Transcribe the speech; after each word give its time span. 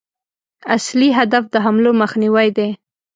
اصلي 0.75 1.09
هدف 1.19 1.43
د 1.53 1.55
حملو 1.65 1.91
مخنیوی 2.01 2.47
دی. 2.57 2.69